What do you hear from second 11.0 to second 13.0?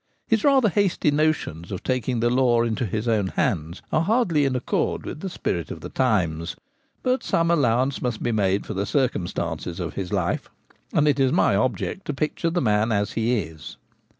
it is my object to picture the man